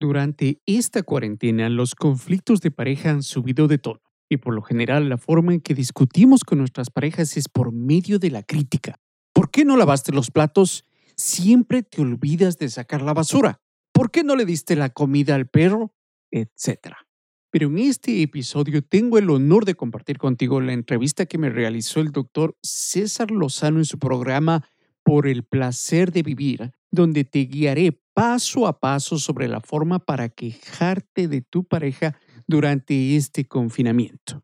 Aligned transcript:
Durante 0.00 0.62
esta 0.64 1.02
cuarentena, 1.02 1.68
los 1.68 1.94
conflictos 1.94 2.62
de 2.62 2.70
pareja 2.70 3.10
han 3.10 3.22
subido 3.22 3.68
de 3.68 3.76
tono 3.76 4.00
y 4.30 4.38
por 4.38 4.54
lo 4.54 4.62
general 4.62 5.10
la 5.10 5.18
forma 5.18 5.52
en 5.52 5.60
que 5.60 5.74
discutimos 5.74 6.42
con 6.42 6.56
nuestras 6.56 6.88
parejas 6.88 7.36
es 7.36 7.50
por 7.50 7.70
medio 7.70 8.18
de 8.18 8.30
la 8.30 8.42
crítica. 8.42 8.94
¿Por 9.34 9.50
qué 9.50 9.66
no 9.66 9.76
lavaste 9.76 10.12
los 10.12 10.30
platos? 10.30 10.86
Siempre 11.16 11.82
te 11.82 12.00
olvidas 12.00 12.56
de 12.56 12.70
sacar 12.70 13.02
la 13.02 13.12
basura. 13.12 13.60
¿Por 13.92 14.10
qué 14.10 14.24
no 14.24 14.36
le 14.36 14.46
diste 14.46 14.74
la 14.74 14.88
comida 14.88 15.34
al 15.34 15.48
perro? 15.48 15.92
Etcétera. 16.30 17.06
Pero 17.50 17.66
en 17.66 17.78
este 17.78 18.22
episodio 18.22 18.80
tengo 18.80 19.18
el 19.18 19.28
honor 19.28 19.66
de 19.66 19.74
compartir 19.74 20.16
contigo 20.16 20.62
la 20.62 20.72
entrevista 20.72 21.26
que 21.26 21.36
me 21.36 21.50
realizó 21.50 22.00
el 22.00 22.10
doctor 22.10 22.56
César 22.62 23.30
Lozano 23.30 23.78
en 23.78 23.84
su 23.84 23.98
programa 23.98 24.64
Por 25.02 25.28
el 25.28 25.44
placer 25.44 26.10
de 26.10 26.22
vivir, 26.22 26.72
donde 26.90 27.24
te 27.24 27.40
guiaré 27.40 27.99
paso 28.14 28.66
a 28.66 28.78
paso 28.78 29.18
sobre 29.18 29.48
la 29.48 29.60
forma 29.60 29.98
para 29.98 30.28
quejarte 30.28 31.28
de 31.28 31.42
tu 31.42 31.64
pareja 31.64 32.18
durante 32.46 33.16
este 33.16 33.46
confinamiento. 33.46 34.42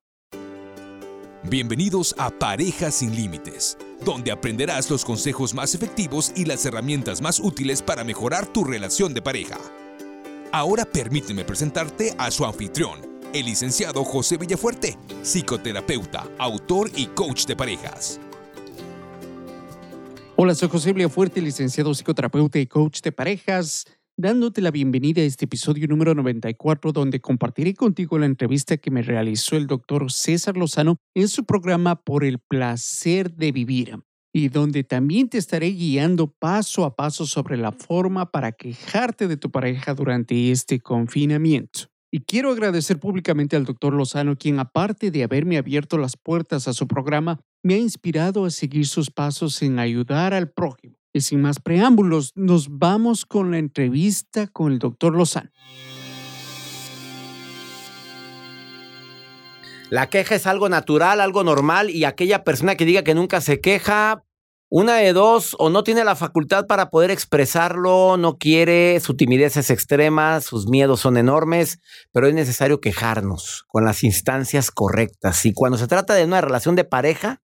Bienvenidos 1.48 2.14
a 2.18 2.30
Parejas 2.30 2.96
sin 2.96 3.14
Límites, 3.14 3.78
donde 4.04 4.32
aprenderás 4.32 4.90
los 4.90 5.04
consejos 5.04 5.54
más 5.54 5.76
efectivos 5.76 6.32
y 6.34 6.44
las 6.44 6.64
herramientas 6.66 7.20
más 7.20 7.38
útiles 7.38 7.82
para 7.82 8.02
mejorar 8.02 8.46
tu 8.46 8.64
relación 8.64 9.14
de 9.14 9.22
pareja. 9.22 9.58
Ahora 10.50 10.84
permíteme 10.84 11.44
presentarte 11.44 12.14
a 12.18 12.32
su 12.32 12.44
anfitrión, 12.44 13.00
el 13.32 13.46
licenciado 13.46 14.02
José 14.02 14.38
Villafuerte, 14.38 14.98
psicoterapeuta, 15.22 16.26
autor 16.38 16.90
y 16.96 17.06
coach 17.06 17.46
de 17.46 17.54
parejas. 17.54 18.18
Hola, 20.38 20.54
soy 20.54 20.68
José 20.68 20.92
Villafuerte, 20.92 21.40
licenciado 21.40 21.94
psicoterapeuta 21.94 22.58
y 22.58 22.66
coach 22.66 23.00
de 23.00 23.10
parejas, 23.10 23.86
dándote 24.18 24.60
la 24.60 24.70
bienvenida 24.70 25.22
a 25.22 25.24
este 25.24 25.46
episodio 25.46 25.88
número 25.88 26.14
94, 26.14 26.92
donde 26.92 27.22
compartiré 27.22 27.72
contigo 27.72 28.18
la 28.18 28.26
entrevista 28.26 28.76
que 28.76 28.90
me 28.90 29.00
realizó 29.00 29.56
el 29.56 29.66
doctor 29.66 30.12
César 30.12 30.58
Lozano 30.58 30.98
en 31.14 31.28
su 31.28 31.46
programa 31.46 31.96
Por 31.96 32.22
el 32.22 32.38
placer 32.38 33.32
de 33.32 33.50
vivir 33.50 33.98
y 34.30 34.50
donde 34.50 34.84
también 34.84 35.30
te 35.30 35.38
estaré 35.38 35.70
guiando 35.70 36.30
paso 36.30 36.84
a 36.84 36.96
paso 36.96 37.24
sobre 37.24 37.56
la 37.56 37.72
forma 37.72 38.30
para 38.30 38.52
quejarte 38.52 39.28
de 39.28 39.38
tu 39.38 39.50
pareja 39.50 39.94
durante 39.94 40.50
este 40.50 40.80
confinamiento. 40.80 41.88
Y 42.12 42.20
quiero 42.20 42.50
agradecer 42.50 43.00
públicamente 43.00 43.56
al 43.56 43.64
doctor 43.64 43.94
Lozano, 43.94 44.36
quien 44.36 44.58
aparte 44.58 45.10
de 45.10 45.24
haberme 45.24 45.56
abierto 45.56 45.96
las 45.96 46.16
puertas 46.16 46.68
a 46.68 46.72
su 46.72 46.86
programa, 46.86 47.40
me 47.66 47.74
ha 47.74 47.78
inspirado 47.78 48.44
a 48.44 48.50
seguir 48.50 48.86
sus 48.86 49.10
pasos 49.10 49.60
en 49.60 49.80
ayudar 49.80 50.32
al 50.32 50.48
prójimo. 50.48 50.94
Y 51.12 51.22
sin 51.22 51.40
más 51.40 51.58
preámbulos, 51.58 52.30
nos 52.36 52.68
vamos 52.78 53.26
con 53.26 53.50
la 53.50 53.58
entrevista 53.58 54.46
con 54.46 54.70
el 54.70 54.78
doctor 54.78 55.16
Lozano. 55.16 55.50
La 59.90 60.08
queja 60.08 60.36
es 60.36 60.46
algo 60.46 60.68
natural, 60.68 61.20
algo 61.20 61.42
normal 61.42 61.90
y 61.90 62.04
aquella 62.04 62.44
persona 62.44 62.76
que 62.76 62.84
diga 62.84 63.02
que 63.02 63.16
nunca 63.16 63.40
se 63.40 63.60
queja, 63.60 64.22
una 64.68 64.96
de 64.96 65.12
dos, 65.12 65.56
o 65.58 65.68
no 65.68 65.82
tiene 65.82 66.04
la 66.04 66.14
facultad 66.14 66.66
para 66.66 66.90
poder 66.90 67.10
expresarlo, 67.10 68.16
no 68.16 68.36
quiere, 68.36 69.00
su 69.00 69.16
timidez 69.16 69.56
es 69.56 69.70
extrema, 69.70 70.40
sus 70.40 70.68
miedos 70.68 71.00
son 71.00 71.16
enormes, 71.16 71.80
pero 72.12 72.28
es 72.28 72.34
necesario 72.34 72.80
quejarnos 72.80 73.64
con 73.68 73.84
las 73.84 74.04
instancias 74.04 74.70
correctas. 74.70 75.44
Y 75.46 75.52
cuando 75.52 75.78
se 75.78 75.86
trata 75.86 76.14
de 76.14 76.24
una 76.24 76.40
relación 76.40 76.74
de 76.74 76.84
pareja, 76.84 77.42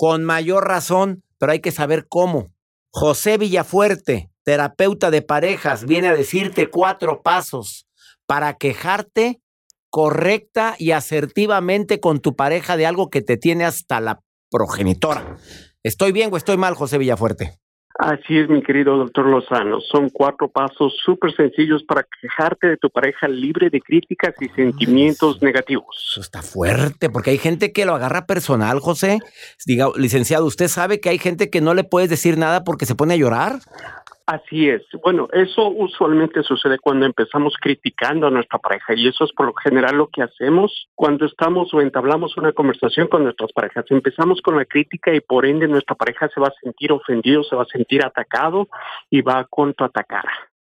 con 0.00 0.24
mayor 0.24 0.66
razón, 0.66 1.24
pero 1.38 1.52
hay 1.52 1.60
que 1.60 1.72
saber 1.72 2.06
cómo. 2.08 2.54
José 2.90 3.36
Villafuerte, 3.36 4.30
terapeuta 4.44 5.10
de 5.10 5.20
parejas, 5.20 5.84
viene 5.84 6.08
a 6.08 6.14
decirte 6.14 6.70
cuatro 6.70 7.20
pasos 7.20 7.86
para 8.26 8.54
quejarte 8.56 9.42
correcta 9.90 10.74
y 10.78 10.92
asertivamente 10.92 12.00
con 12.00 12.20
tu 12.20 12.34
pareja 12.34 12.78
de 12.78 12.86
algo 12.86 13.10
que 13.10 13.20
te 13.20 13.36
tiene 13.36 13.66
hasta 13.66 14.00
la 14.00 14.22
progenitora. 14.50 15.36
¿Estoy 15.82 16.12
bien 16.12 16.30
o 16.32 16.38
estoy 16.38 16.56
mal, 16.56 16.72
José 16.72 16.96
Villafuerte? 16.96 17.58
Así 18.02 18.38
es, 18.38 18.48
mi 18.48 18.62
querido 18.62 18.96
doctor 18.96 19.26
Lozano. 19.26 19.78
Son 19.82 20.08
cuatro 20.08 20.48
pasos 20.48 20.96
súper 21.04 21.34
sencillos 21.36 21.82
para 21.82 22.06
quejarte 22.22 22.68
de 22.68 22.76
tu 22.78 22.88
pareja 22.88 23.28
libre 23.28 23.68
de 23.68 23.78
críticas 23.78 24.34
y 24.40 24.48
sentimientos 24.48 25.42
negativos. 25.42 26.08
Eso 26.10 26.22
está 26.22 26.40
fuerte, 26.40 27.10
porque 27.10 27.28
hay 27.28 27.36
gente 27.36 27.72
que 27.72 27.84
lo 27.84 27.94
agarra 27.94 28.24
personal, 28.24 28.80
José. 28.80 29.18
Diga, 29.66 29.88
licenciado, 29.96 30.46
¿usted 30.46 30.68
sabe 30.68 30.98
que 30.98 31.10
hay 31.10 31.18
gente 31.18 31.50
que 31.50 31.60
no 31.60 31.74
le 31.74 31.84
puedes 31.84 32.08
decir 32.08 32.38
nada 32.38 32.64
porque 32.64 32.86
se 32.86 32.94
pone 32.94 33.14
a 33.14 33.18
llorar? 33.18 33.58
Así 34.30 34.68
es. 34.68 34.82
Bueno, 35.02 35.26
eso 35.32 35.70
usualmente 35.70 36.44
sucede 36.44 36.78
cuando 36.78 37.04
empezamos 37.04 37.52
criticando 37.60 38.28
a 38.28 38.30
nuestra 38.30 38.60
pareja 38.60 38.94
y 38.94 39.08
eso 39.08 39.24
es 39.24 39.32
por 39.32 39.46
lo 39.46 39.54
general 39.54 39.96
lo 39.96 40.06
que 40.06 40.22
hacemos 40.22 40.86
cuando 40.94 41.26
estamos 41.26 41.74
o 41.74 41.80
entablamos 41.80 42.36
una 42.36 42.52
conversación 42.52 43.08
con 43.08 43.24
nuestras 43.24 43.52
parejas. 43.52 43.86
Empezamos 43.88 44.40
con 44.40 44.56
la 44.56 44.66
crítica 44.66 45.12
y 45.12 45.18
por 45.18 45.46
ende 45.46 45.66
nuestra 45.66 45.96
pareja 45.96 46.28
se 46.32 46.40
va 46.40 46.46
a 46.46 46.54
sentir 46.62 46.92
ofendido, 46.92 47.42
se 47.42 47.56
va 47.56 47.64
a 47.64 47.76
sentir 47.76 48.04
atacado 48.04 48.68
y 49.10 49.20
va 49.20 49.40
a 49.40 49.46
contraatacar. 49.50 50.26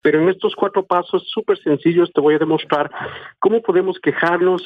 Pero 0.00 0.22
en 0.22 0.28
estos 0.28 0.54
cuatro 0.54 0.86
pasos 0.86 1.28
súper 1.28 1.58
sencillos 1.58 2.12
te 2.12 2.20
voy 2.20 2.36
a 2.36 2.38
demostrar 2.38 2.88
cómo 3.40 3.62
podemos 3.62 3.98
quejarnos 3.98 4.62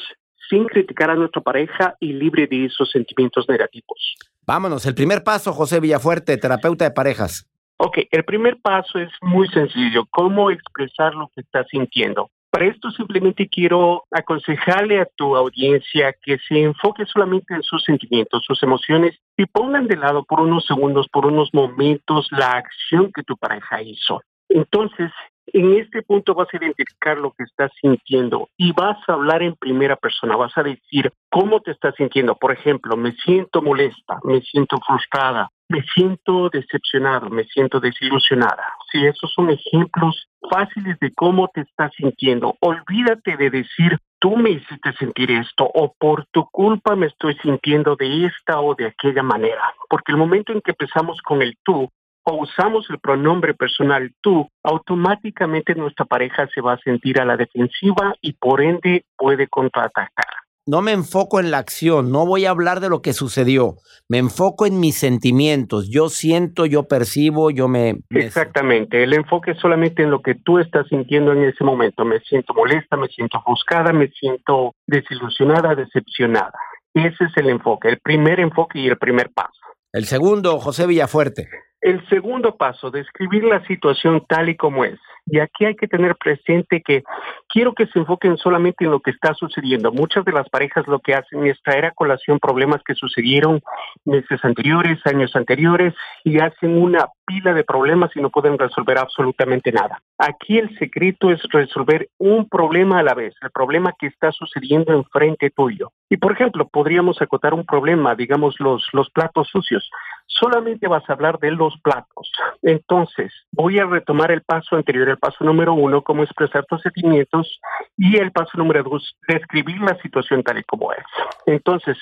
sin 0.47 0.65
criticar 0.65 1.09
a 1.09 1.15
nuestra 1.15 1.41
pareja 1.41 1.95
y 1.99 2.13
libre 2.13 2.45
de 2.45 2.65
esos 2.65 2.91
sentimientos 2.91 3.49
negativos. 3.49 4.15
Vámonos, 4.45 4.85
el 4.85 4.93
primer 4.93 5.23
paso, 5.23 5.53
José 5.53 5.79
Villafuerte, 5.79 6.37
terapeuta 6.37 6.85
de 6.85 6.91
parejas. 6.91 7.49
Ok, 7.77 7.97
el 8.09 8.23
primer 8.23 8.57
paso 8.61 8.99
es 8.99 9.11
muy 9.21 9.47
sencillo, 9.49 10.05
cómo 10.09 10.49
expresar 10.49 11.13
lo 11.13 11.29
que 11.35 11.41
estás 11.41 11.67
sintiendo. 11.69 12.29
Para 12.49 12.67
esto 12.67 12.89
simplemente 12.91 13.49
quiero 13.49 14.05
aconsejarle 14.11 15.01
a 15.01 15.09
tu 15.17 15.35
audiencia 15.35 16.15
que 16.23 16.37
se 16.47 16.61
enfoque 16.61 17.05
solamente 17.05 17.53
en 17.53 17.61
sus 17.63 17.83
sentimientos, 17.83 18.45
sus 18.47 18.63
emociones 18.63 19.19
y 19.35 19.45
pongan 19.45 19.87
de 19.87 19.97
lado 19.97 20.23
por 20.23 20.39
unos 20.39 20.65
segundos, 20.65 21.09
por 21.09 21.25
unos 21.25 21.49
momentos 21.53 22.29
la 22.31 22.51
acción 22.51 23.11
que 23.13 23.23
tu 23.23 23.35
pareja 23.35 23.81
hizo. 23.81 24.21
Entonces, 24.47 25.11
en 25.47 25.73
este 25.73 26.01
punto 26.01 26.33
vas 26.33 26.47
a 26.53 26.57
identificar 26.57 27.17
lo 27.17 27.31
que 27.31 27.43
estás 27.43 27.71
sintiendo 27.81 28.47
y 28.55 28.71
vas 28.71 28.97
a 29.07 29.13
hablar 29.13 29.43
en 29.43 29.55
primera 29.55 29.97
persona, 29.97 30.37
vas 30.37 30.57
a 30.57 30.63
decir 30.63 31.11
cómo 31.29 31.59
te 31.59 31.71
estás 31.71 31.93
sintiendo. 31.95 32.35
Por 32.35 32.53
ejemplo, 32.53 32.95
me 32.95 33.11
siento 33.17 33.61
molesta, 33.61 34.19
me 34.23 34.39
siento 34.39 34.77
frustrada, 34.85 35.49
me 35.69 35.81
siento 35.93 36.49
decepcionado, 36.49 37.29
me 37.29 37.43
siento 37.45 37.79
desilusionada. 37.79 38.73
Si 38.91 39.05
esos 39.05 39.31
son 39.33 39.49
ejemplos 39.49 40.27
fáciles 40.49 40.99
de 40.99 41.11
cómo 41.13 41.49
te 41.53 41.61
estás 41.61 41.91
sintiendo. 41.95 42.55
Olvídate 42.59 43.35
de 43.37 43.49
decir, 43.49 43.97
tú 44.19 44.37
me 44.37 44.51
hiciste 44.51 44.93
sentir 44.93 45.31
esto 45.31 45.69
o 45.73 45.93
por 45.97 46.25
tu 46.31 46.45
culpa 46.51 46.95
me 46.95 47.07
estoy 47.07 47.35
sintiendo 47.41 47.95
de 47.95 48.25
esta 48.25 48.59
o 48.59 48.75
de 48.75 48.87
aquella 48.87 49.23
manera. 49.23 49.73
Porque 49.89 50.11
el 50.11 50.17
momento 50.17 50.51
en 50.51 50.61
que 50.61 50.71
empezamos 50.71 51.19
con 51.21 51.41
el 51.41 51.57
tú 51.63 51.89
o 52.27 52.35
usamos 52.41 52.89
el 52.89 52.99
pronombre 52.99 53.53
personal 53.53 54.11
tú, 54.21 54.47
automáticamente 54.63 55.75
nuestra 55.75 56.05
pareja 56.05 56.47
se 56.53 56.61
va 56.61 56.73
a 56.73 56.79
sentir 56.79 57.19
a 57.19 57.25
la 57.25 57.37
defensiva 57.37 58.15
y 58.19 58.33
por 58.33 58.61
ende 58.61 59.05
puede 59.15 59.47
contraatacar 59.47 60.44
no 60.67 60.81
me 60.81 60.91
enfoco 60.91 61.39
en 61.39 61.51
la 61.51 61.59
acción, 61.59 62.11
no 62.11 62.25
voy 62.25 62.45
a 62.45 62.49
hablar 62.49 62.79
de 62.79 62.89
lo 62.89 63.01
que 63.01 63.13
sucedió, 63.13 63.75
me 64.09 64.17
enfoco 64.17 64.65
en 64.65 64.79
mis 64.79 64.97
sentimientos, 64.97 65.89
yo 65.91 66.09
siento, 66.09 66.65
yo 66.65 66.83
percibo, 66.87 67.51
yo 67.51 67.67
me... 67.67 67.99
Exactamente, 68.09 69.03
el 69.03 69.13
enfoque 69.13 69.51
es 69.51 69.59
solamente 69.59 70.03
en 70.03 70.09
lo 70.09 70.21
que 70.21 70.35
tú 70.35 70.57
estás 70.59 70.87
sintiendo 70.87 71.33
en 71.33 71.43
ese 71.43 71.63
momento, 71.63 72.03
me 72.03 72.19
siento 72.21 72.53
molesta, 72.53 72.97
me 72.97 73.07
siento 73.07 73.43
buscada, 73.45 73.93
me 73.93 74.09
siento 74.09 74.73
desilusionada, 74.87 75.75
decepcionada. 75.75 76.53
Ese 76.93 77.25
es 77.25 77.31
el 77.35 77.49
enfoque, 77.49 77.89
el 77.89 77.99
primer 77.99 78.39
enfoque 78.39 78.79
y 78.79 78.87
el 78.87 78.97
primer 78.97 79.29
paso. 79.33 79.59
El 79.91 80.05
segundo, 80.05 80.59
José 80.59 80.87
Villafuerte. 80.87 81.47
El 81.81 82.07
segundo 82.09 82.57
paso, 82.57 82.89
describir 82.89 83.43
la 83.43 83.65
situación 83.67 84.25
tal 84.27 84.49
y 84.49 84.57
como 84.57 84.83
es. 84.85 84.99
Y 85.27 85.39
aquí 85.39 85.65
hay 85.65 85.75
que 85.75 85.87
tener 85.87 86.15
presente 86.15 86.81
que 86.81 87.03
quiero 87.49 87.73
que 87.73 87.87
se 87.87 87.99
enfoquen 87.99 88.37
solamente 88.37 88.85
en 88.85 88.91
lo 88.91 88.99
que 88.99 89.11
está 89.11 89.33
sucediendo. 89.33 89.91
Muchas 89.91 90.23
de 90.23 90.31
las 90.31 90.47
parejas 90.49 90.87
lo 90.87 90.99
que 90.99 91.15
hacen 91.15 91.45
es 91.47 91.61
traer 91.63 91.85
a 91.85 91.91
colación 91.91 92.39
problemas 92.39 92.81
que 92.83 92.93
sucedieron 92.93 93.61
meses 94.05 94.43
anteriores, 94.43 94.99
años 95.05 95.35
anteriores, 95.35 95.93
y 96.23 96.39
hacen 96.39 96.77
una 96.77 97.07
pila 97.25 97.53
de 97.53 97.63
problemas 97.63 98.11
y 98.15 98.21
no 98.21 98.29
pueden 98.29 98.57
resolver 98.59 98.97
absolutamente 98.99 99.71
nada. 99.71 99.99
Aquí 100.17 100.59
el 100.59 100.77
secreto 100.77 101.31
es 101.31 101.41
resolver 101.51 102.09
un 102.19 102.47
problema 102.47 102.99
a 102.99 103.03
la 103.03 103.15
vez, 103.15 103.33
el 103.41 103.51
problema 103.51 103.93
que 103.97 104.07
está 104.07 104.31
sucediendo 104.31 104.93
enfrente 104.93 105.49
tuyo. 105.49 105.91
Y 106.09 106.17
por 106.17 106.33
ejemplo, 106.33 106.67
podríamos 106.67 107.21
acotar 107.21 107.53
un 107.53 107.65
problema, 107.65 108.15
digamos 108.15 108.59
los, 108.59 108.87
los 108.93 109.09
platos 109.09 109.47
sucios. 109.51 109.89
Solamente 110.27 110.87
vas 110.87 111.07
a 111.09 111.13
hablar 111.13 111.39
de 111.39 111.51
los 111.51 111.79
platos. 111.81 112.31
Entonces, 112.61 113.33
voy 113.51 113.79
a 113.79 113.85
retomar 113.85 114.31
el 114.31 114.41
paso 114.41 114.75
anterior 114.75 115.09
el 115.15 115.19
paso 115.19 115.43
número 115.43 115.73
uno, 115.73 116.01
cómo 116.01 116.23
expresar 116.23 116.65
tus 116.65 116.81
sentimientos, 116.81 117.59
y 117.97 118.17
el 118.17 118.31
paso 118.31 118.57
número 118.57 118.83
dos, 118.83 119.17
describir 119.27 119.79
la 119.81 119.97
situación 120.01 120.43
tal 120.43 120.59
y 120.59 120.63
como 120.63 120.91
es. 120.93 121.05
Entonces, 121.45 121.97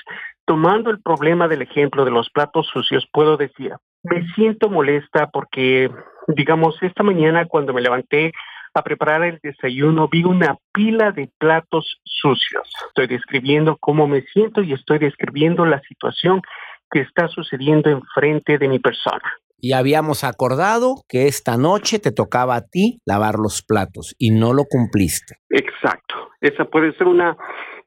tomando 0.45 0.89
el 0.89 1.01
problema 1.01 1.47
del 1.47 1.61
ejemplo 1.61 2.03
de 2.03 2.11
los 2.11 2.29
platos 2.29 2.67
sucios, 2.67 3.07
puedo 3.11 3.37
decir, 3.37 3.73
me 4.03 4.27
siento 4.35 4.69
molesta 4.69 5.29
porque, 5.31 5.89
digamos, 6.27 6.75
esta 6.81 7.03
mañana 7.03 7.45
cuando 7.45 7.73
me 7.73 7.81
levanté, 7.81 8.33
a 8.75 8.81
preparar 8.81 9.23
el 9.23 9.39
desayuno, 9.41 10.07
vi 10.07 10.23
una 10.23 10.57
pila 10.73 11.11
de 11.11 11.29
platos 11.37 12.01
sucios. 12.03 12.67
Estoy 12.87 13.07
describiendo 13.07 13.77
cómo 13.77 14.07
me 14.07 14.21
siento 14.33 14.63
y 14.63 14.73
estoy 14.73 14.97
describiendo 14.97 15.65
la 15.65 15.79
situación 15.81 16.41
que 16.89 17.01
está 17.01 17.27
sucediendo 17.27 17.89
enfrente 17.89 18.57
de 18.57 18.67
mi 18.67 18.79
persona. 18.79 19.21
Y 19.63 19.71
habíamos 19.71 20.25
acordado 20.25 21.05
que 21.07 21.27
esta 21.27 21.55
noche 21.55 21.97
te 21.97 22.11
tocaba 22.11 22.57
a 22.57 22.65
ti 22.67 22.99
lavar 23.05 23.35
los 23.35 23.63
platos 23.65 24.13
y 24.19 24.31
no 24.31 24.51
lo 24.51 24.65
cumpliste. 24.65 25.35
Exacto. 25.49 26.31
Esa 26.41 26.65
puede 26.65 26.93
ser 26.97 27.07
una 27.07 27.37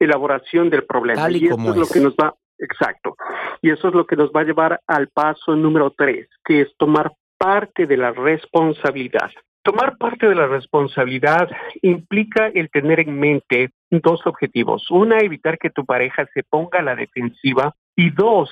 elaboración 0.00 0.70
del 0.70 0.87
problema. 0.87 1.20
Tal 1.20 1.37
y, 1.37 1.50
como 1.50 1.73
es 1.73 1.76
lo 1.76 1.87
que 1.87 2.00
nos 2.00 2.14
va, 2.14 2.32
exacto. 2.58 3.14
Y 3.61 3.70
eso 3.70 3.88
es 3.88 3.94
lo 3.94 4.06
que 4.06 4.17
nos 4.17 4.31
va 4.31 4.40
a 4.40 4.44
llevar 4.44 4.81
al 4.87 5.08
paso 5.08 5.55
número 5.55 5.93
tres, 5.94 6.26
que 6.46 6.62
es 6.62 6.69
tomar 6.78 7.12
parte 7.37 7.84
de 7.84 7.99
la 7.99 8.12
responsabilidad. 8.12 9.31
Tomar 9.62 9.99
parte 9.99 10.28
de 10.28 10.34
la 10.34 10.46
responsabilidad 10.46 11.50
implica 11.82 12.46
el 12.55 12.70
tener 12.70 13.00
en 13.00 13.20
mente 13.20 13.73
dos 13.90 14.26
objetivos. 14.26 14.90
Una, 14.90 15.19
evitar 15.19 15.58
que 15.58 15.69
tu 15.69 15.84
pareja 15.84 16.26
se 16.32 16.43
ponga 16.43 16.78
a 16.78 16.82
la 16.82 16.96
defensiva 16.96 17.75
y 17.94 18.08
dos, 18.12 18.50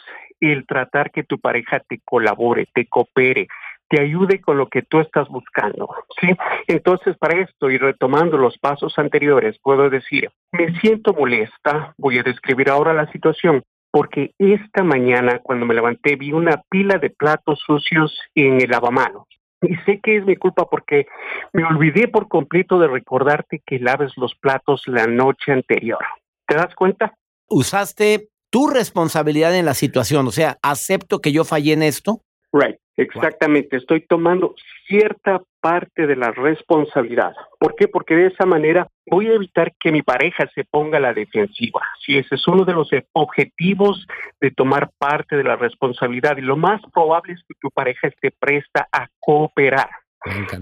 el 0.52 0.66
tratar 0.66 1.10
que 1.10 1.24
tu 1.24 1.38
pareja 1.38 1.80
te 1.80 2.00
colabore, 2.04 2.68
te 2.74 2.86
coopere, 2.86 3.48
te 3.88 4.00
ayude 4.00 4.40
con 4.40 4.58
lo 4.58 4.68
que 4.68 4.82
tú 4.82 5.00
estás 5.00 5.28
buscando. 5.28 5.88
¿sí? 6.20 6.28
Entonces, 6.66 7.16
para 7.18 7.40
esto 7.40 7.70
y 7.70 7.78
retomando 7.78 8.36
los 8.36 8.58
pasos 8.58 8.98
anteriores, 8.98 9.58
puedo 9.62 9.90
decir, 9.90 10.30
me 10.52 10.78
siento 10.80 11.12
molesta, 11.12 11.94
voy 11.98 12.18
a 12.18 12.22
describir 12.22 12.70
ahora 12.70 12.92
la 12.92 13.10
situación, 13.12 13.62
porque 13.90 14.32
esta 14.38 14.82
mañana 14.82 15.38
cuando 15.38 15.66
me 15.66 15.74
levanté 15.74 16.16
vi 16.16 16.32
una 16.32 16.62
pila 16.68 16.98
de 16.98 17.10
platos 17.10 17.60
sucios 17.64 18.18
en 18.34 18.60
el 18.60 18.70
lavamanos. 18.70 19.26
Y 19.62 19.76
sé 19.86 20.00
que 20.02 20.16
es 20.16 20.26
mi 20.26 20.36
culpa 20.36 20.66
porque 20.68 21.06
me 21.52 21.64
olvidé 21.64 22.08
por 22.08 22.28
completo 22.28 22.78
de 22.78 22.88
recordarte 22.88 23.62
que 23.64 23.78
laves 23.78 24.12
los 24.16 24.34
platos 24.34 24.82
la 24.86 25.06
noche 25.06 25.52
anterior. 25.52 26.04
¿Te 26.46 26.56
das 26.56 26.74
cuenta? 26.74 27.14
Usaste 27.48 28.28
tu 28.54 28.68
responsabilidad 28.68 29.52
en 29.56 29.64
la 29.64 29.74
situación, 29.74 30.28
o 30.28 30.30
sea, 30.30 30.58
acepto 30.62 31.18
que 31.18 31.32
yo 31.32 31.42
fallé 31.42 31.72
en 31.72 31.82
esto. 31.82 32.20
Right. 32.52 32.76
Exactamente, 32.96 33.78
estoy 33.78 34.06
tomando 34.06 34.54
cierta 34.86 35.42
parte 35.60 36.06
de 36.06 36.14
la 36.14 36.30
responsabilidad. 36.30 37.32
¿Por 37.58 37.74
qué? 37.74 37.88
Porque 37.88 38.14
de 38.14 38.28
esa 38.28 38.46
manera 38.46 38.86
voy 39.10 39.26
a 39.26 39.34
evitar 39.34 39.72
que 39.80 39.90
mi 39.90 40.02
pareja 40.02 40.48
se 40.54 40.62
ponga 40.62 40.98
a 40.98 41.00
la 41.00 41.12
defensiva. 41.12 41.80
Si 42.06 42.16
ese 42.16 42.36
es 42.36 42.46
uno 42.46 42.64
de 42.64 42.74
los 42.74 42.88
objetivos 43.14 44.06
de 44.40 44.52
tomar 44.52 44.88
parte 44.98 45.34
de 45.34 45.42
la 45.42 45.56
responsabilidad 45.56 46.36
y 46.36 46.42
lo 46.42 46.56
más 46.56 46.80
probable 46.92 47.32
es 47.32 47.40
que 47.48 47.54
tu 47.60 47.70
pareja 47.72 48.06
esté 48.06 48.30
presta 48.30 48.86
a 48.92 49.08
cooperar. 49.18 49.90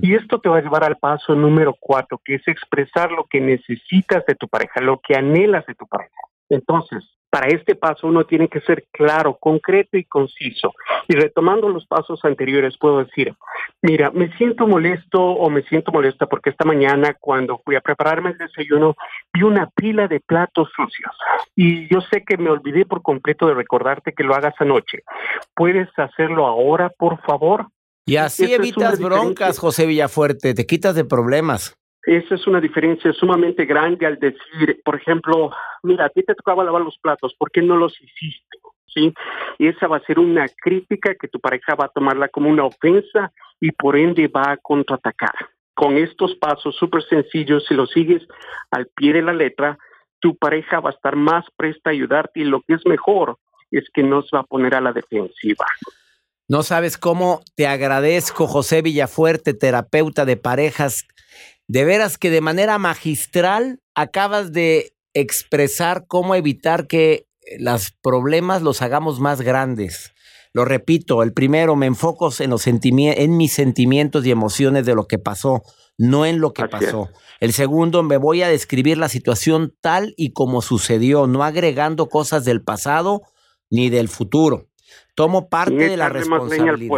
Y 0.00 0.14
esto 0.14 0.40
te 0.40 0.48
va 0.48 0.56
a 0.56 0.62
llevar 0.62 0.84
al 0.84 0.96
paso 0.96 1.34
número 1.34 1.76
cuatro, 1.78 2.18
que 2.24 2.36
es 2.36 2.48
expresar 2.48 3.12
lo 3.12 3.26
que 3.28 3.42
necesitas 3.42 4.24
de 4.24 4.34
tu 4.34 4.48
pareja, 4.48 4.80
lo 4.80 4.98
que 5.06 5.14
anhelas 5.14 5.66
de 5.66 5.74
tu 5.74 5.86
pareja. 5.86 6.16
Entonces, 6.48 7.04
para 7.32 7.48
este 7.48 7.74
paso 7.74 8.06
uno 8.08 8.26
tiene 8.26 8.46
que 8.46 8.60
ser 8.60 8.84
claro, 8.92 9.38
concreto 9.40 9.96
y 9.96 10.04
conciso. 10.04 10.74
Y 11.08 11.14
retomando 11.14 11.70
los 11.70 11.86
pasos 11.86 12.22
anteriores, 12.26 12.76
puedo 12.78 13.02
decir, 13.02 13.34
mira, 13.80 14.10
me 14.10 14.30
siento 14.36 14.66
molesto 14.66 15.18
o 15.18 15.48
me 15.48 15.62
siento 15.62 15.92
molesta 15.92 16.26
porque 16.26 16.50
esta 16.50 16.66
mañana 16.66 17.16
cuando 17.18 17.62
fui 17.64 17.74
a 17.74 17.80
prepararme 17.80 18.32
el 18.32 18.36
desayuno 18.36 18.96
vi 19.32 19.44
una 19.44 19.70
pila 19.74 20.08
de 20.08 20.20
platos 20.20 20.68
sucios. 20.76 21.16
Y 21.56 21.88
yo 21.88 22.02
sé 22.02 22.22
que 22.22 22.36
me 22.36 22.50
olvidé 22.50 22.84
por 22.84 23.00
completo 23.00 23.46
de 23.46 23.54
recordarte 23.54 24.12
que 24.12 24.24
lo 24.24 24.34
hagas 24.34 24.54
anoche. 24.58 25.02
¿Puedes 25.54 25.88
hacerlo 25.96 26.46
ahora, 26.46 26.90
por 26.90 27.18
favor? 27.22 27.68
Y 28.04 28.16
así 28.16 28.52
evitas 28.52 29.00
broncas, 29.00 29.58
José 29.58 29.86
Villafuerte, 29.86 30.52
te 30.52 30.66
quitas 30.66 30.94
de 30.94 31.06
problemas. 31.06 31.78
Esa 32.04 32.34
es 32.34 32.46
una 32.46 32.60
diferencia 32.60 33.12
sumamente 33.12 33.64
grande 33.64 34.06
al 34.06 34.18
decir, 34.18 34.80
por 34.84 34.96
ejemplo, 34.96 35.52
mira, 35.82 36.06
a 36.06 36.08
ti 36.08 36.22
te 36.22 36.34
tocaba 36.34 36.64
lavar 36.64 36.82
los 36.82 36.98
platos, 36.98 37.34
¿por 37.38 37.50
qué 37.50 37.62
no 37.62 37.76
los 37.76 37.94
hiciste? 38.00 38.58
¿Sí? 38.92 39.14
Y 39.58 39.68
esa 39.68 39.86
va 39.86 39.98
a 39.98 40.04
ser 40.04 40.18
una 40.18 40.46
crítica 40.48 41.14
que 41.14 41.28
tu 41.28 41.40
pareja 41.40 41.74
va 41.74 41.86
a 41.86 41.92
tomarla 41.94 42.28
como 42.28 42.50
una 42.50 42.64
ofensa 42.64 43.32
y 43.60 43.70
por 43.72 43.96
ende 43.96 44.28
va 44.28 44.52
a 44.52 44.56
contraatacar. 44.56 45.34
Con 45.74 45.96
estos 45.96 46.34
pasos 46.34 46.76
súper 46.76 47.02
sencillos, 47.04 47.64
si 47.66 47.74
los 47.74 47.90
sigues 47.90 48.22
al 48.70 48.88
pie 48.94 49.14
de 49.14 49.22
la 49.22 49.32
letra, 49.32 49.78
tu 50.20 50.36
pareja 50.36 50.80
va 50.80 50.90
a 50.90 50.92
estar 50.92 51.16
más 51.16 51.46
presta 51.56 51.90
a 51.90 51.92
ayudarte 51.92 52.40
y 52.40 52.44
lo 52.44 52.60
que 52.62 52.74
es 52.74 52.84
mejor 52.84 53.38
es 53.70 53.84
que 53.94 54.02
no 54.02 54.22
se 54.22 54.36
va 54.36 54.42
a 54.42 54.46
poner 54.46 54.74
a 54.74 54.80
la 54.80 54.92
defensiva. 54.92 55.64
No 56.48 56.62
sabes 56.62 56.98
cómo 56.98 57.40
te 57.54 57.66
agradezco, 57.66 58.46
José 58.46 58.82
Villafuerte, 58.82 59.54
terapeuta 59.54 60.24
de 60.26 60.36
parejas, 60.36 61.06
de 61.72 61.86
veras 61.86 62.18
que 62.18 62.28
de 62.28 62.42
manera 62.42 62.76
magistral 62.76 63.80
acabas 63.94 64.52
de 64.52 64.92
expresar 65.14 66.04
cómo 66.06 66.34
evitar 66.34 66.86
que 66.86 67.26
los 67.58 67.92
problemas 68.02 68.60
los 68.60 68.82
hagamos 68.82 69.20
más 69.20 69.40
grandes. 69.40 70.12
Lo 70.52 70.66
repito, 70.66 71.22
el 71.22 71.32
primero, 71.32 71.74
me 71.74 71.86
enfoco 71.86 72.28
en, 72.40 72.50
los 72.50 72.66
en 72.66 73.36
mis 73.38 73.54
sentimientos 73.54 74.26
y 74.26 74.30
emociones 74.30 74.84
de 74.84 74.94
lo 74.94 75.06
que 75.06 75.18
pasó, 75.18 75.62
no 75.96 76.26
en 76.26 76.40
lo 76.40 76.52
que 76.52 76.68
pasó. 76.68 77.08
El 77.40 77.54
segundo, 77.54 78.02
me 78.02 78.18
voy 78.18 78.42
a 78.42 78.48
describir 78.48 78.98
la 78.98 79.08
situación 79.08 79.74
tal 79.80 80.12
y 80.18 80.34
como 80.34 80.60
sucedió, 80.60 81.26
no 81.26 81.42
agregando 81.42 82.10
cosas 82.10 82.44
del 82.44 82.62
pasado 82.62 83.22
ni 83.70 83.88
del 83.88 84.10
futuro. 84.10 84.66
Tomo 85.14 85.48
parte 85.48 85.88
de 85.88 85.96
la 85.96 86.10
responsabilidad. 86.10 86.94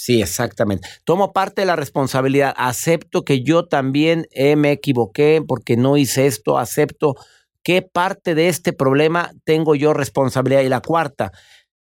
Sí, 0.00 0.22
exactamente. 0.22 0.86
Tomo 1.04 1.32
parte 1.32 1.62
de 1.62 1.66
la 1.66 1.74
responsabilidad. 1.74 2.54
Acepto 2.56 3.24
que 3.24 3.42
yo 3.42 3.64
también 3.64 4.26
me 4.56 4.70
equivoqué 4.70 5.42
porque 5.44 5.76
no 5.76 5.96
hice 5.96 6.28
esto. 6.28 6.56
Acepto 6.56 7.16
qué 7.64 7.82
parte 7.82 8.36
de 8.36 8.46
este 8.46 8.72
problema 8.72 9.32
tengo 9.44 9.74
yo 9.74 9.94
responsabilidad. 9.94 10.62
Y 10.62 10.68
la 10.68 10.82
cuarta, 10.82 11.32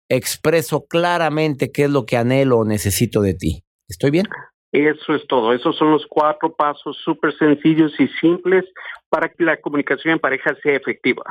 expreso 0.07 0.85
claramente 0.87 1.69
qué 1.73 1.83
es 1.83 1.89
lo 1.89 2.05
que 2.05 2.15
anhelo 2.15 2.59
o 2.59 2.65
necesito 2.65 3.21
de 3.21 3.33
ti. 3.33 3.65
¿Estoy 3.89 4.11
bien? 4.11 4.25
Eso 4.71 5.13
es 5.13 5.27
todo. 5.27 5.51
Esos 5.51 5.75
son 5.75 5.91
los 5.91 6.05
cuatro 6.07 6.55
pasos 6.55 6.97
súper 7.03 7.37
sencillos 7.37 7.91
y 7.99 8.07
simples 8.21 8.63
para 9.09 9.27
que 9.27 9.43
la 9.43 9.59
comunicación 9.59 10.13
en 10.13 10.19
pareja 10.19 10.55
sea 10.63 10.77
efectiva. 10.77 11.23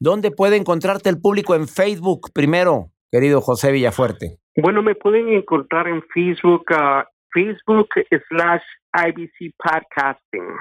¿Dónde 0.00 0.32
puede 0.32 0.56
encontrarte 0.56 1.08
el 1.08 1.20
público 1.20 1.54
en 1.54 1.68
Facebook 1.68 2.32
primero, 2.34 2.90
querido 3.10 3.40
José 3.40 3.72
Villafuerte? 3.72 4.38
Bueno, 4.56 4.82
me 4.82 4.94
pueden 4.94 5.28
encontrar 5.28 5.88
en 5.88 6.02
Facebook, 6.14 6.64
uh, 6.70 7.02
Facebook 7.32 7.88
slash 8.28 8.62
IBC 8.94 9.54
Podcasting. 9.58 10.56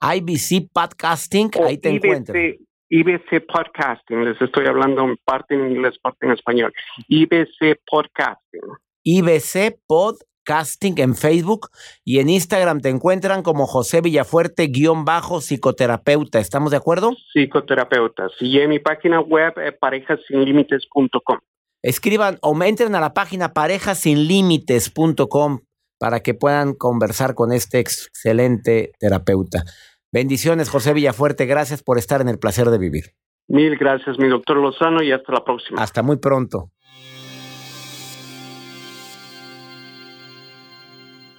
IBC 0.00 0.70
Podcasting, 0.72 1.50
ahí 1.66 1.78
te 1.78 1.90
encuentro. 1.90 2.34
IBC 2.90 3.46
Podcasting, 3.46 4.24
les 4.24 4.40
estoy 4.40 4.66
hablando 4.66 5.04
en 5.04 5.16
parte 5.24 5.54
en 5.54 5.70
inglés, 5.70 5.98
parte 6.02 6.26
en 6.26 6.32
español. 6.32 6.72
IBC 7.08 7.80
Podcasting. 7.86 8.60
IBC 9.02 9.78
Podcasting 9.86 11.00
en 11.00 11.14
Facebook 11.14 11.68
y 12.04 12.18
en 12.18 12.28
Instagram 12.28 12.80
te 12.80 12.90
encuentran 12.90 13.42
como 13.42 13.66
José 13.66 14.02
Villafuerte 14.02 14.66
guion 14.66 15.06
bajo 15.06 15.40
psicoterapeuta. 15.40 16.38
¿Estamos 16.38 16.70
de 16.70 16.76
acuerdo? 16.76 17.12
Psicoterapeuta. 17.32 18.28
Y 18.40 18.60
en 18.60 18.68
mi 18.68 18.78
página 18.78 19.20
web 19.20 19.54
eh, 19.56 19.72
parejasinlimites.com 19.72 21.38
escriban 21.84 22.38
o 22.40 22.60
entren 22.64 22.94
a 22.94 23.00
la 23.00 23.12
página 23.12 23.52
parejasinlimites.com 23.52 25.58
para 26.00 26.20
que 26.20 26.32
puedan 26.34 26.72
conversar 26.74 27.34
con 27.34 27.52
este 27.52 27.78
excelente 27.78 28.92
terapeuta. 28.98 29.64
Bendiciones, 30.10 30.70
José 30.70 30.94
Villafuerte. 30.94 31.44
Gracias 31.46 31.82
por 31.82 31.98
estar 31.98 32.22
en 32.22 32.28
el 32.28 32.38
placer 32.38 32.70
de 32.70 32.78
vivir. 32.78 33.12
Mil 33.48 33.76
gracias, 33.76 34.18
mi 34.18 34.28
doctor 34.28 34.56
Lozano, 34.56 35.02
y 35.02 35.12
hasta 35.12 35.32
la 35.32 35.44
próxima. 35.44 35.82
Hasta 35.82 36.02
muy 36.02 36.16
pronto. 36.16 36.70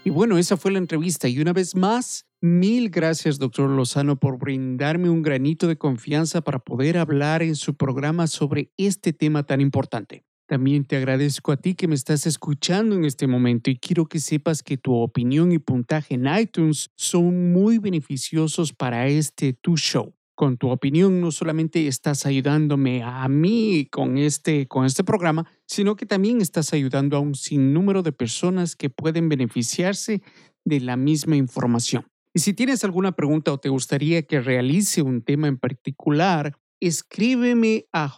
Y 0.04 0.12
bueno, 0.12 0.38
esa 0.38 0.58
fue 0.58 0.72
la 0.72 0.78
entrevista. 0.78 1.28
Y 1.28 1.40
una 1.40 1.54
vez 1.54 1.75
más, 1.75 2.28
mil 2.40 2.92
gracias, 2.92 3.40
doctor 3.40 3.72
Lozano, 3.72 4.18
por 4.18 4.38
brindarme 4.38 5.10
un 5.10 5.24
granito 5.24 5.66
de 5.68 5.80
confianza 5.80 6.42
para 6.42 6.60
poder 6.60 7.00
hablar 7.00 7.42
en 7.42 7.56
su 7.56 7.75
programa 7.75 8.28
sobre 8.28 8.70
este 8.78 9.14
tema 9.14 9.42
tan 9.42 9.62
importante. 9.62 10.24
También 10.48 10.86
te 10.86 10.96
agradezco 10.96 11.52
a 11.52 11.58
ti 11.58 11.74
que 11.74 11.88
me 11.88 11.96
estás 11.96 12.28
escuchando 12.28 12.96
en 12.96 13.04
este 13.04 13.25
momento 13.25 13.72
y 13.72 13.78
quiero 13.78 14.06
que 14.06 14.20
sepas 14.20 14.62
que 14.62 14.78
tu 14.78 14.94
opinión 14.94 15.52
y 15.52 15.58
puntaje 15.58 16.14
en 16.14 16.28
iTunes 16.28 16.92
son 16.96 17.52
muy 17.52 17.80
beneficiosos 17.80 18.72
para 18.72 19.08
este 19.08 19.54
tu 19.54 19.75
show. 19.75 20.14
Con 20.36 20.58
tu 20.58 20.70
opinión 20.70 21.20
no 21.20 21.32
solamente 21.32 21.88
estás 21.88 22.28
ayudándome 22.28 23.02
a 23.02 23.28
mí 23.28 23.88
con 23.90 24.20
este, 24.20 24.68
con 24.68 24.86
este 24.86 25.04
programa, 25.04 25.50
sino 25.66 25.96
que 25.96 26.06
también 26.06 26.42
estás 26.42 26.74
ayudando 26.74 27.18
a 27.18 27.22
un 27.22 27.34
sinnúmero 27.34 28.04
de 28.04 28.12
personas 28.12 28.75
que 28.75 28.92
pueden 28.92 29.30
beneficiarse 29.30 30.22
de 30.64 30.80
la 30.80 30.96
misma 30.96 31.38
información. 31.38 32.06
Y 32.36 32.40
si 32.40 32.54
tienes 32.54 32.84
alguna 32.84 33.14
pregunta 33.14 33.54
o 33.54 33.58
te 33.58 33.70
gustaría 33.70 34.24
que 34.24 34.42
realice 34.42 35.02
un 35.02 35.22
tema 35.22 35.48
en 35.48 35.58
particular, 35.58 36.56
escríbeme 36.79 37.86
a 37.91 38.13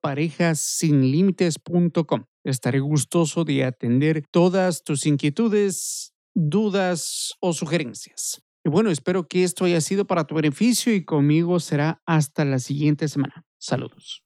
parejasinlimites.com. 0.00 2.24
Estaré 2.44 2.80
gustoso 2.80 3.44
de 3.44 3.64
atender 3.64 4.24
todas 4.30 4.82
tus 4.82 5.06
inquietudes 5.06 6.14
dudas 6.34 7.34
o 7.40 7.52
sugerencias. 7.52 8.42
Y 8.64 8.70
bueno, 8.70 8.90
espero 8.90 9.26
que 9.26 9.44
esto 9.44 9.64
haya 9.64 9.80
sido 9.80 10.06
para 10.06 10.24
tu 10.24 10.34
beneficio 10.34 10.94
y 10.94 11.04
conmigo 11.04 11.60
será 11.60 12.02
hasta 12.06 12.44
la 12.44 12.58
siguiente 12.58 13.08
semana. 13.08 13.44
Saludos. 13.58 14.22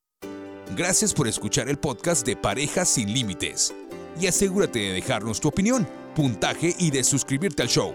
Gracias 0.77 1.13
por 1.13 1.29
escuchar 1.29 1.69
el 1.69 1.79
podcast 1.79 2.27
de 2.27 2.37
Parejas 2.37 2.89
sin 2.89 3.13
Límites. 3.13 3.75
Y 4.21 4.27
asegúrate 4.27 4.79
de 4.79 4.93
dejarnos 4.93 5.41
tu 5.41 5.49
opinión, 5.49 5.87
puntaje 6.15 6.75
y 6.79 6.91
de 6.91 7.05
suscribirte 7.05 7.63
al 7.63 7.69
show. 7.69 7.95